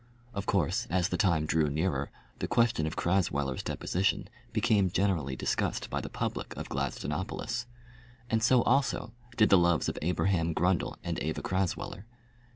[0.33, 2.09] Of course, as the time drew nearer,
[2.39, 7.67] the question of Crasweller's deposition became generally discussed by the public of Gladstonopolis.
[8.27, 12.05] And so also did the loves of Abraham Grundle and Eva Crasweller.